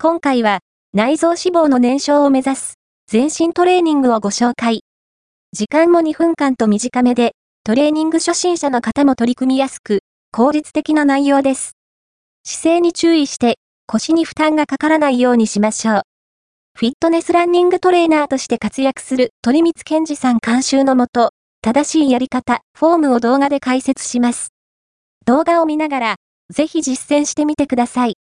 [0.00, 0.60] 今回は
[0.94, 2.74] 内臓脂肪の燃焼を目指す
[3.08, 4.82] 全身トレーニングをご紹介。
[5.52, 7.32] 時間も2分間と短めで
[7.64, 11.72] トレーニング初心者の方も取り組みやすく効率的な内容です。
[12.44, 13.56] 姿勢に注意して
[13.88, 16.02] 腰に負担がかからないようにしましょう。
[16.78, 24.50] フィットネスランニングトレーナーとして活躍する鳥光健二さん監修のもと、正しいやり方、フォームを動画で解説します。
[25.26, 26.16] 動画を見ながら、
[26.50, 28.14] ぜひ実践してみてください。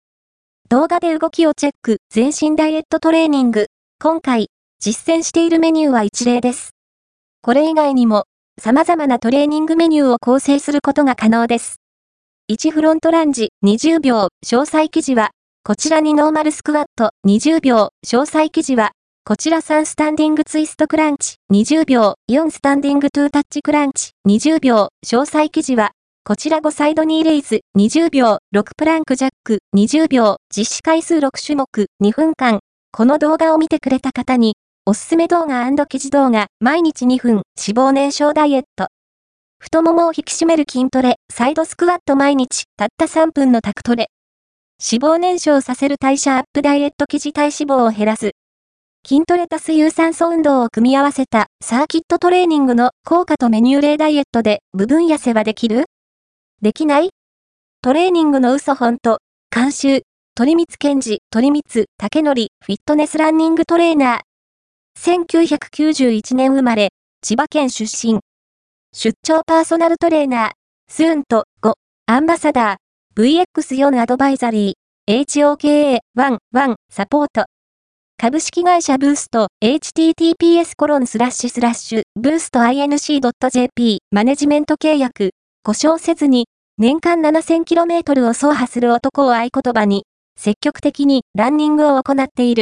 [0.70, 3.68] 動画で動きをチェック、全身ダイエットトレーニング。
[4.02, 4.50] 今回、
[4.82, 6.72] 実践しているメニューは一例です。
[7.42, 8.26] これ以外にも、
[8.62, 11.78] 様々なトレーニングメニューを構成することが可能です。
[12.52, 15.30] 1フロントランジ20秒、詳細記事は、
[15.64, 18.92] こちらにノーマルスクワット20秒、詳細記事は、
[19.24, 25.92] こちら3スタンディングツイストクランチ20秒、4スタンディングトゥータッチクランチ20秒、詳細記事は、
[26.28, 32.60] こちら5サイドニーレイズ20秒、6プランクジャック20秒、実施回数6種目2分間。
[32.92, 38.88] この動画を見てくれた方に、おすすめ動画記事動画、毎日2分、脂肪燃焼ダイエット。
[39.58, 44.08] 太ももを引き締める筋トレ、サイドスクワット毎日、たった3分のタクトレ。
[44.86, 48.32] 脂肪燃焼させる代謝アップダイエット生地体脂肪を減らす。
[49.08, 55.86] 筋トレ足す有酸素運動を組み合わせたサーキットトレーニングの効果とメニュー例ダイエットで部分痩せはできる？
[56.60, 57.12] できない？
[57.84, 59.20] トレーニングの嘘本と
[59.56, 60.02] 監修、
[60.34, 62.34] 鳥光健治、鳥光竹則。
[62.34, 65.20] フィットネスランニングトレーナー。
[65.20, 66.90] 1991年生まれ、
[67.22, 68.22] 千葉県出身。
[68.92, 70.52] 出張パーソナルトレーナー、
[70.92, 71.46] スーンと。
[71.62, 71.74] 5、
[72.08, 73.46] アンバサダー。
[73.54, 77.46] VX4 アドバイザリー、HOKA11 サポート。
[78.20, 85.34] 株式会社ブースト、https コロンスラッシュスラッシュ、ブースト inc.jp、マネジメント契約、
[85.68, 86.48] 故障せずに、
[86.78, 90.06] 年間 7000km を走破する男を合言葉に、
[90.40, 92.56] 積極的にランニングを行っている。